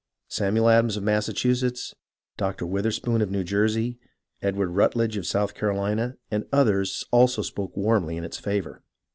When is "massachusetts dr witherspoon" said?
1.03-3.21